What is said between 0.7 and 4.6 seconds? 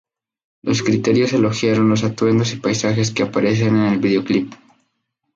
críticos elogiaron los atuendos y paisajes que aparecen en el videoclip.